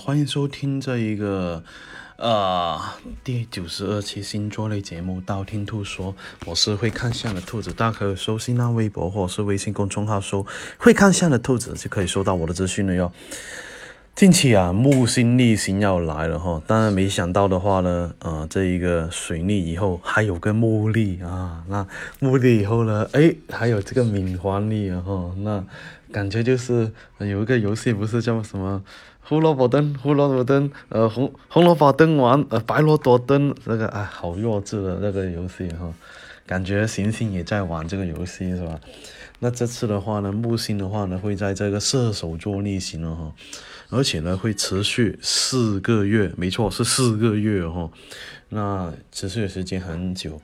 [0.00, 1.62] 欢迎收听这一个
[2.16, 2.80] 呃
[3.22, 6.14] 第九十二期星座类节目《道听途说》，
[6.46, 10.46] 我是会看相的兔子，大家可以搜新浪微博或是微信公众号搜
[10.80, 13.12] “会看相的兔子”就可以收到我的资讯了哟。
[14.20, 21.86] 近期啊，木星逆行要来了哈，当然没想到的话呢，呃，这一个水逆以后还有个木逆啊，那
[22.18, 25.64] 木逆以后呢，哎，还有这个冥王逆啊哈，那
[26.12, 28.84] 感觉就是有一个游戏不是叫什么
[29.22, 35.90] 胡萝卜灯，胡萝卜灯，呃红红萝卜灯完，呃白萝卜灯，那个哎好弱智的那个游戏哈，
[36.44, 38.78] 感觉行星也在玩这个游戏是吧？
[39.40, 43.34] 那这次的话呢，木星的话呢会在这个射手座逆行了哈。
[43.88, 47.90] 而且呢，会持续四个月，没错，是四个月哦。
[48.50, 50.40] 那持续的时间很久，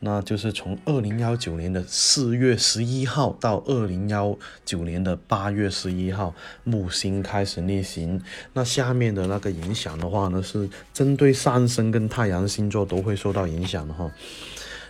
[0.00, 8.22] 那就是从二零幺九年的四月十一号到二零幺九年的八月十一号，木星开始逆行。
[8.54, 14.10] 那下面的那个影响的话呢，是针对上升跟太阳星座都会受到影响的哈。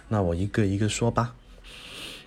[0.09, 1.35] 那我一个一个说吧。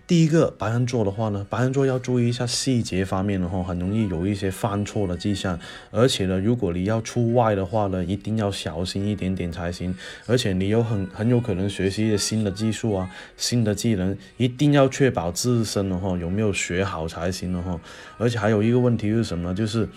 [0.10, 5.60] 第一个白羊座的话呢，白羊座要注意一下细节方面的话，很容易有一些犯错的迹象。
[5.92, 9.96] 而且呢，如果你要出外的话呢，一定要小心一点点才行。
[10.26, 13.08] 而且你有很很有可能学习一些新的技术啊，
[13.38, 17.80] 新的技能，一定要确保自身的话有没有学好才行的哈。
[18.18, 19.54] 而且还有一个问题是什么？
[19.54, 19.88] 就是。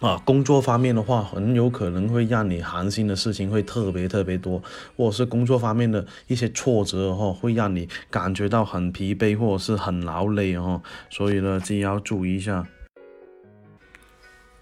[0.00, 4.62] 啊，工作方面的话，很有可能会让你寒心的事情会特别特别多，
[4.96, 12.66] 或者是工作方面的一些挫折哈，会让你感觉到很疲惫或者是很劳累哈，所以呢，自己要注意一下。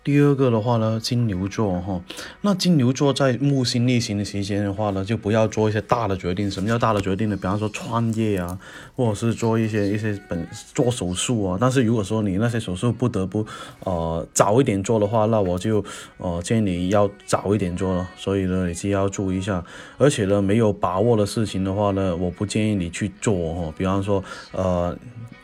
[0.09, 2.01] 第二个的话呢，金牛座哈，
[2.41, 6.51] 那金牛座在木星逆行的期间的话呢，就不要做一些大的决定。
[6.51, 7.37] 什么叫大的决定呢？
[7.37, 8.59] 比方说创业啊，
[8.97, 11.59] 或者是做一些一些本做手术啊。
[11.61, 13.47] 但是如果说你那些手术不得不
[13.81, 15.85] 呃早一点做的话，那我就
[16.17, 18.09] 呃建议你要早一点做了。
[18.17, 19.63] 所以呢，你是要注意一下。
[19.99, 23.75] 而且呢，没有把握的事情的话呢，我不建议你去做哈。
[23.77, 24.97] 比方说呃。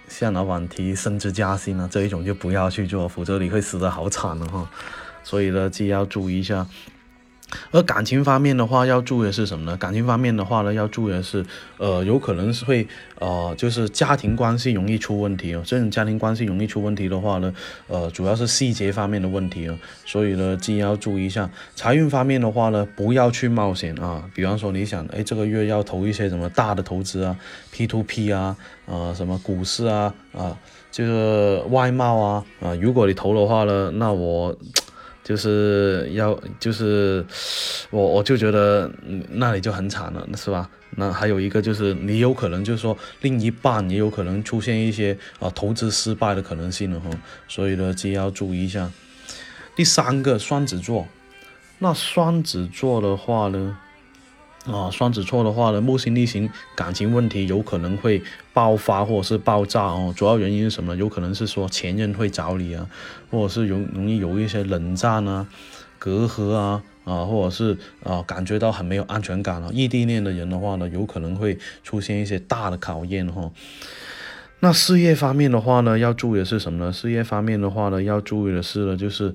[0.08, 4.68] 向老板提升职加薪啊，这一种就不要去做，否则你会死得好惨的哈。
[5.22, 6.66] 所以呢，既要注意一下。
[7.70, 9.76] 而感情方面的话，要注意的是什么呢？
[9.76, 11.44] 感情方面的话呢，要注意的是，
[11.78, 12.86] 呃，有可能是会，
[13.20, 15.62] 呃，就是家庭关系容易出问题哦。
[15.64, 17.54] 这种家庭关系容易出问题的话呢，
[17.86, 19.78] 呃，主要是细节方面的问题哦。
[20.04, 21.48] 所以呢，自己要注意一下。
[21.76, 24.24] 财运方面的话呢，不要去冒险啊。
[24.34, 27.36] 比方说，你想，哎，这个月要投一些什么大的投资啊
[27.70, 28.56] ，P to P 啊，
[28.86, 30.58] 呃，什么股市啊，啊，
[30.90, 34.56] 这个外贸啊，啊，如果你投的话呢，那我。
[35.24, 37.24] 就是要，就是
[37.90, 38.88] 我我就觉得
[39.30, 40.70] 那里就很惨了，是吧？
[40.96, 47.10] 那还有一个就是你有可能就是说另一半也有可能出现一些啊投资失败的可能性了哈，
[47.48, 48.88] 所以呢，这要注意一下。
[49.74, 51.08] 第三个双子座，
[51.80, 53.76] 那双子座的话呢？
[54.66, 58.22] 啊，双子座的话呢，木星逆行，感情问题有可能会
[58.54, 60.12] 爆发或者是爆炸哦。
[60.16, 60.96] 主要原因是什么？
[60.96, 62.88] 有可能是说前任会找你啊，
[63.30, 65.46] 或者是容容易有一些冷战啊、
[65.98, 69.70] 隔阂啊啊，或者是啊感觉到很没有安全感了。
[69.70, 73.50] 异地恋的人的话呢，有可能会出现一些大的考验哈。
[74.60, 76.90] 那事业方面的话呢，要注意的是什么呢？
[76.90, 79.34] 事业方面的话呢，要注意的是呢，就是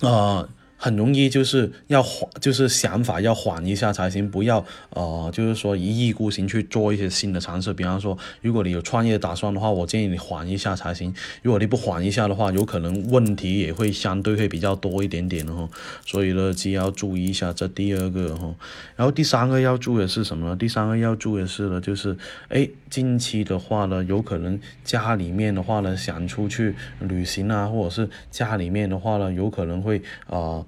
[0.00, 0.48] 啊。
[0.76, 7.72] 很容易就是要缓，就是想法要缓一下才行，不要呃，就是说一意孤行去做一些新的尝试。
[7.72, 11.14] 比方说，如果你有创业打算的话，我建议你缓一下才行。
[11.42, 15.66] 如果你不缓一下的话，有可能问题也会相对会比较多一点点的哈。
[16.04, 18.54] 所以呢，就要注意一下这第二个哈。
[18.96, 20.56] 然后第三个要注意的是什么呢？
[20.56, 22.14] 第三个要注意的是呢，就是
[22.48, 30.64] 哎，近期的话呢，有可能家里面的话呢，想出去旅行啊，或者是家里面的话呢，有可能会啊。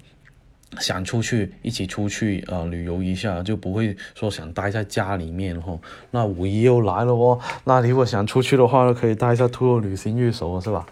[0.77, 5.79] 想出去一起出去呃旅游一下，就不会说想待在家里面哦。
[6.11, 10.85] 那五一又来了哦，那如果想出去的话，可以带一下兔肉旅行入手是吧？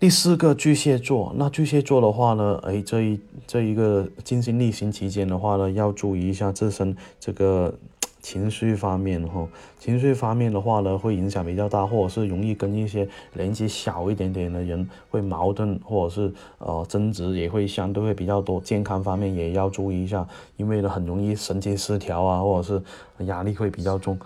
[0.00, 7.78] 第四个巨蟹座，那巨蟹座的话呢，哎，这一这一个金星逆行期间的话呢，要注意一下自身这个。
[8.22, 9.46] 情绪方面哈，
[9.80, 18.60] 情绪方面的话呢，会影响比较大，或者是容易跟一些年纪小一点点的人会矛盾，或者是呃争执也会相对会比较多。
[18.60, 20.24] 健康方面也要注意一下，
[20.56, 24.16] 因为呢很容易神经失调啊，或者是压力会比较重，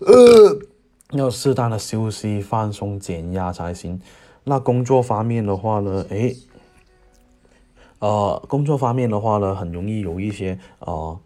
[0.00, 0.58] 呃，
[1.12, 3.98] 要适当的休息、放松、减压才行。
[4.44, 6.36] 那工作方面的话呢，诶，
[8.00, 11.18] 呃，工作方面的话呢，很容易有一些呃。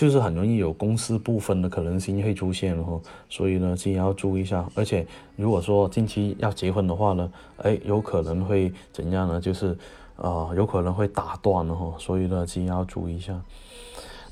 [0.00, 2.98] 就是很容易有公司部分的可能性会出现哈，
[3.28, 4.66] 所以呢，自己要注意一下。
[4.74, 5.06] 而且
[5.36, 9.38] 如果说近期要结婚的话呢，哎，有可能会怎样呢？
[9.38, 9.76] 就是
[10.16, 13.38] 呃，有可能会打断了哈，所以呢，自己要注意一下。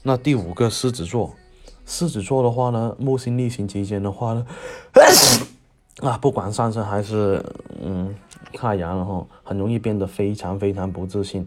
[0.03, 1.35] 那第五个狮子座，
[1.85, 4.47] 狮子座的话呢，木星逆行期间的话呢，
[6.01, 7.45] 啊，不管上升还是
[7.83, 8.15] 嗯
[8.55, 11.47] 太阳，然后很容易变得非常非常不自信，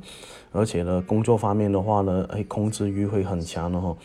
[0.51, 3.95] 而且呢，工作方面的话呢，哎，控制欲会很强的哈。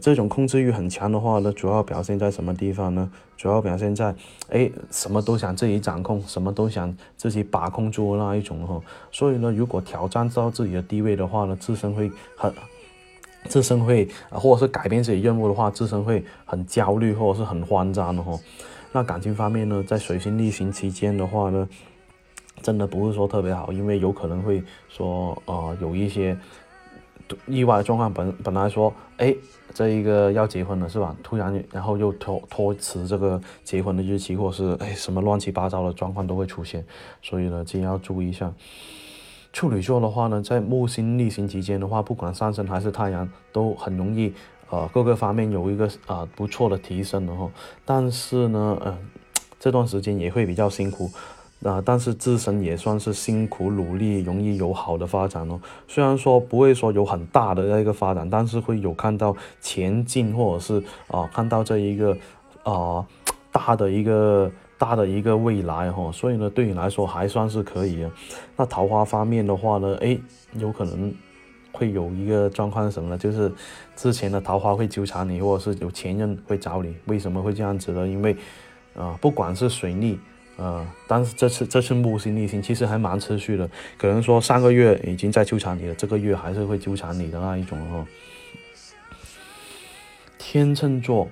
[0.00, 3.10] 这种控制欲很强的话呢，主要表现在什么地方呢？
[3.36, 4.14] 主要表现在，
[4.48, 8.80] 哎，什么都想自己掌控，什么都想自己把控住那一种哈。
[9.10, 12.50] 所以呢，如果挑战到自己的地位的话呢，自身会很，
[13.44, 18.32] 自身会，或者是改变自己任务的话，自身会很焦虑或者是很慌张的哈。
[18.92, 21.68] 那感情方面呢，在水星逆行期间的话呢，
[22.62, 26.36] 真的不是说特别好，因为有可能会说，呃，有一些。
[27.46, 29.34] 意外状况，本本来说，哎，
[29.72, 31.16] 这一个要结婚了是吧？
[31.22, 36.84] 突然，然后又拖拖迟这个结婚的日期，或是哎什么乱七八糟的状况都会出现，
[37.22, 38.52] 所以呢，今天要注意一下。
[39.50, 44.34] 处女座的话呢，在木星逆行期间的话，不管上升还是太阳，都很容易，
[44.72, 47.50] 呃，各个方面有一个啊不错的提升的哈。
[47.84, 48.96] 但是呢，嗯，
[49.60, 51.10] 这段时间也会比较辛苦。
[51.62, 55.60] 啊，但是自身也算是辛苦努力，容易有好的发展哦。
[55.86, 62.16] 虽然说不会说有很大的那个发展，但是会有看到前进，或者是啊看到这一个
[62.64, 63.06] 啊
[63.52, 66.10] 大的一个大的一个未来哈。
[66.10, 68.10] 所以呢，对你来说还算是可以啊。
[68.56, 70.18] 那桃花方面的话呢，哎，
[70.54, 71.14] 有可能
[71.72, 73.18] 会有一个状况是什么呢？
[73.18, 73.50] 就是
[73.96, 76.94] 之前的桃花会纠缠你，或者是有前任会找你。
[77.06, 78.06] 为什么会这样子呢？
[78.06, 78.36] 因为
[78.94, 80.18] 啊，不管是水逆。
[80.58, 88.06] 呃，但是这次这次木星逆行其实还蛮持续的，可能说上个月已经在纠缠你了，这个月还是会纠缠你的那一种哦。
[90.38, 91.26] 天秤座，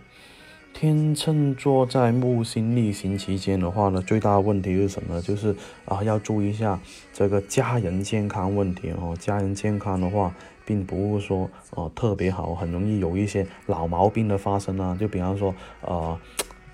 [0.80, 5.20] 天秤座在木星逆行期间的话呢，最大问题是什么？
[5.20, 5.54] 就是
[5.84, 6.80] 啊，要注意一下
[7.12, 9.14] 这个家人健康问题哦。
[9.20, 10.34] 家人健康的话，
[10.64, 16.18] 并不是说呃特别好，很容易有一些老毛病的发生啊，就比方说呃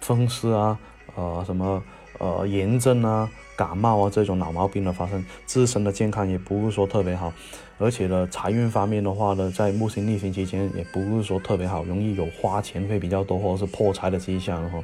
[0.00, 0.79] 风湿啊，
[1.17, 1.82] 呃什么。
[2.19, 7.33] 呃，炎症啊、感冒啊这种老毛病的发生，自身的健康也不是说特别好，
[7.79, 14.83] 而且呢，财运方面的话呢，在木星逆行期间也不是说特别好，容易有花钱会比较多，或者是破财的迹象哈。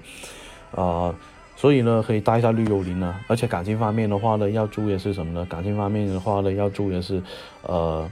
[0.83, 1.15] 啊，
[1.57, 3.15] 所以呢，可以带一下绿幽灵呢。
[3.29, 5.47] 而且感情方面的话呢，要注意的是什么呢？
[5.47, 7.23] 感情方面的话呢，要注意的是，
[7.63, 8.07] 呃，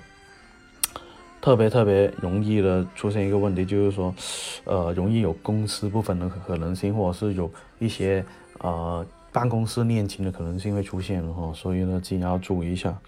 [1.43, 4.15] 特别特别容易的出现一个问题，就是说，
[4.65, 8.25] 呃，容易有公私不分的可能性，或者是有一些。
[8.63, 12.99] 呃，办公室恋情的可能性会出现哈，所以呢，自己要注意一下。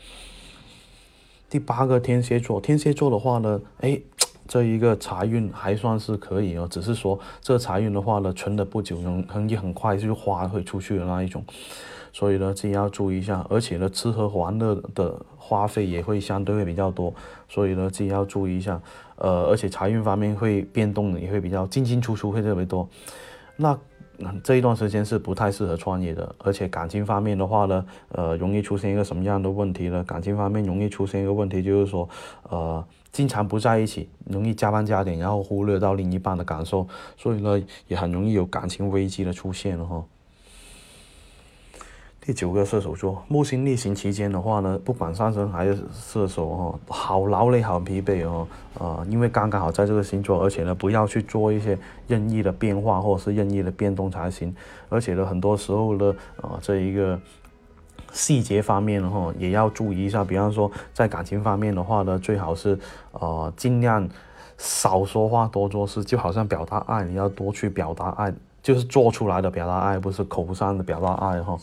[1.51, 4.01] 第八个天蝎座，天蝎座的话呢，哎，
[4.49, 11.45] 这一个财运还算是可以哦，只是说这财运的话呢，存的不久，容容易很快就花会出去的那一种，
[12.13, 13.45] 所以呢，自己要注意一下。
[13.51, 17.13] 而且呢，吃喝玩乐的花费也会相对会比较多，
[17.49, 18.81] 所以呢，自己要注意一下。
[19.17, 22.89] 呃，而且财运方面会变动的也会比较进进出出会特别多，
[23.57, 23.79] 那。
[24.43, 30.05] 这一段时间是不太适合创业的，而且感情方面的话呢，呃，容易出现一个什么样的问题呢？
[30.05, 32.09] 感情方面容易出现一个问题，就是说，
[32.49, 40.05] 呃，经常不在一起，容易加班加点，然后忽略到另一半的感受，所以呢，也很容易有感情危机的出现了哈。
[42.25, 48.47] 第九个射手座，木星逆行期间的话呢，不管上升还是射手哈，好劳累，好疲惫哦，
[48.79, 51.77] 呃，因为刚刚好在这个星座，而且呢，不要去做一些
[52.07, 54.55] 任意的变化或者是任意的变动才行，
[54.89, 57.19] 而且呢，很多时候呢，呃，这一个
[58.13, 62.79] 细节方面哈，也要注意一下，比方说在感情方面的话呢，最好是
[63.11, 64.09] 呃尽量
[64.59, 71.59] 少说话多做事，就好像表达爱，你要多去表达爱，就是做出来的表达爱，不是口上的表达爱哈。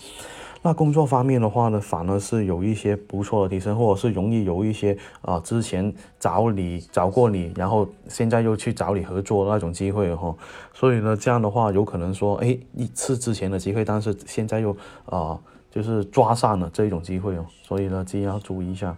[0.62, 10.36] 那工作方面的话呢，反而是有一些不错的提升，或者是容易有一些啊，之前找你找过你，然后现在又去找你合作那种机会哈。
[10.74, 14.75] 所以呢，这样的话有可能说，哎，一次之前的机会，但是现在又
[15.06, 15.39] 啊，
[15.72, 17.46] 就是抓上了这一种机会哦。
[17.63, 18.98] 所以呢，自己要注意一下。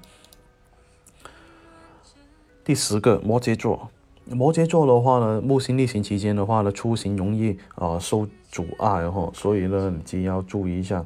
[2.66, 3.88] 第十个摩羯座，
[4.26, 11.06] 摩羯座的话呢，木星逆行期间的话呢，出行容易啊受阻碍哈，所以呢，你自己要注意一下。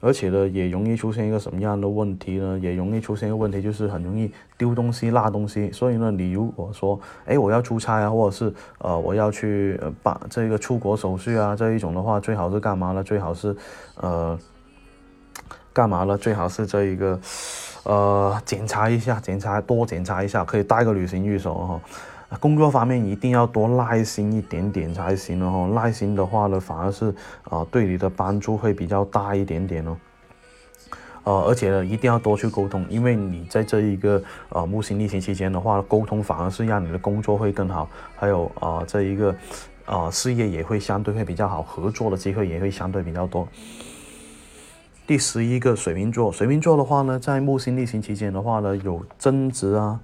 [0.00, 2.58] 而且呢，也容易出现一个什么样的问题呢？
[2.60, 5.72] 也容易出现一个问题，就是很容易丢东西、落东西。
[5.72, 13.02] 所以呢，你如果说，哎，我要出差啊，或者是呃，我要去办这个出国手续啊，这一种的话，最好是干嘛呢？
[13.02, 13.56] 最好是，
[13.96, 14.38] 呃，
[15.72, 16.16] 干嘛呢？
[16.16, 17.18] 最好是这一个，
[17.82, 21.80] 呃，检查一下，检查多检查一下，可以带个旅行预手哈。
[22.36, 29.96] 工作方面一定要多耐心一点点才行了哈，耐心的话呢，反而是啊对你的帮助会比较大一点点哦。
[31.24, 39.34] 呃，而且呢，一定要多去沟通，因为你在这一个呃木星逆行期间的话，沟通反而是让你的工作会更好，还有啊这一个
[39.84, 43.46] 啊事业也会相对会比较好，合作的机会也会相对比较多。
[45.06, 50.00] 第十一个水瓶座，水瓶座的话呢，在木星逆行期间的话呢，有争执啊、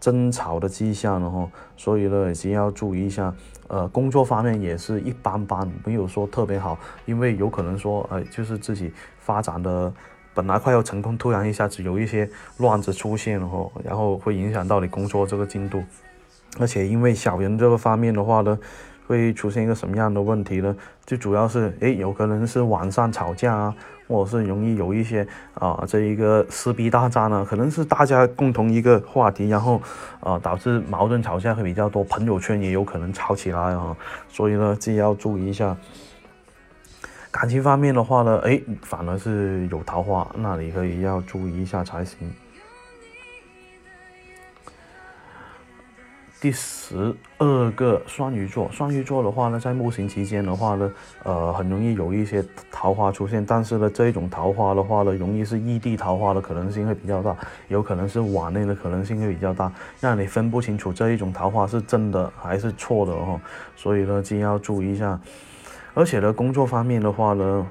[0.00, 3.32] 争吵的迹象然后，所以呢，也要注意一下。
[3.68, 9.92] 呃，工作方面也是一般般，没有说特别好，因为有可能说，呃，就是自己发展的
[10.34, 15.84] 本来快要成功，突然一下子有一些乱子出现了，然后会影响到你工作这个进度。
[16.58, 18.58] 而且因为小人这个方面的话呢。
[19.10, 20.76] 会出现一个什么样的问题呢？
[21.04, 23.74] 最主要是，诶，有可能是晚上吵架啊，
[24.06, 29.82] 或者是容易有一些啊，这一个撕逼大战啊，可能是大家共同一个话题，然后
[30.20, 33.96] 啊，导致矛盾吵架会比较多，朋友圈也有可能吵起来啊，
[34.28, 35.76] 所以呢，自己要注意一下。
[37.32, 42.16] 感情方面的话呢，诶，反而是有桃花，那你可以要注意一下才行。
[46.40, 50.90] 第十二个双鱼座，双鱼座的话呢，在木星期间的话呢，
[51.22, 57.36] 呃，很容易有一些桃花出现，但是呢，这一种桃花的话呢，容易是异地桃花的可能性会比较大，
[57.68, 59.70] 有可能是晚恋的可能性会比较大，
[60.00, 63.38] 让你分不清楚这一种桃花是真的还是错的哦，
[63.76, 65.20] 所以呢，就要注意一下。
[65.92, 67.66] 而且呢，工作方面的话呢，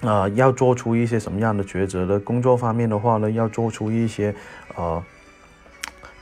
[0.00, 2.18] 啊，要做出一些什么样的抉择呢？
[2.18, 4.34] 工作方面的话呢，要做出一些，
[4.74, 5.00] 呃。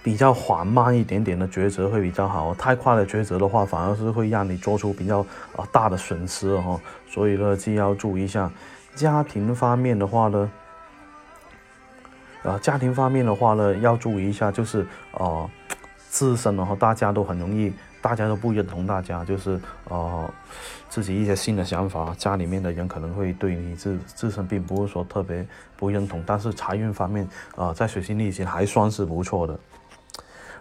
[0.04, 5.20] 比较缓慢一点点的抉择会比较好，太快的抉择的话，反而是会让你做出比较
[5.56, 6.78] 啊大的损失哦。
[7.08, 8.50] 所以呢，就要注意一下。
[8.94, 10.52] 家庭方面的话呢，
[12.42, 15.50] 呃，家庭方面的话呢，要注意一下，就是呃，
[16.10, 19.58] 自身的话，大家都很容易，大家都不认同，大家就是
[19.88, 20.30] 呃，
[20.90, 25.44] 自己一些新的想法，家里面的人可能会对你自自身并不是说特别
[25.78, 29.58] 不认同，但是财运方面啊，在水星逆行还算是不错的。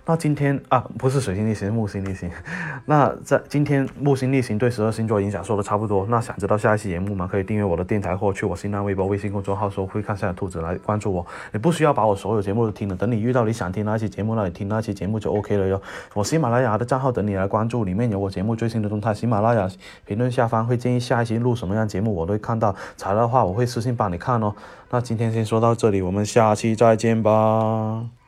[0.06, 2.30] 那今天啊，不是水星逆行，木星逆行。
[2.88, 6.06] 那在今天木星逆行对十二星座影响说的差不多。
[6.10, 7.26] 那想知道下一期节目吗？
[7.26, 11.26] 可以订阅我的电台或去我新浪微博、微信公众号说“会看下的兔子”来关注我。
[11.54, 15.82] 你不需要把我所有节目都听了，等你遇到你想听那期节目，那你听那期节目就 OK 了哟。
[16.14, 19.14] 我喜马拉雅的账号等你来关注，里面有我节目最新的动态。
[19.14, 19.70] 喜马拉雅
[20.06, 22.76] 评论下方会建议下一期录什么样节目，我都会看到。
[22.98, 24.54] 材料的话，我会私信帮你看哦。
[24.90, 28.23] 那今天先说到这里，我们下期再见吧。